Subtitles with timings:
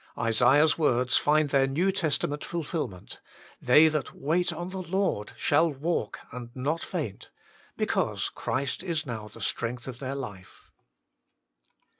[0.17, 3.21] Isaiah s words find their New Testament fulfilment:
[3.61, 7.29] They that wait on the Lord shall walk and not faint,
[7.77, 10.71] because Christ is now the strength of their life.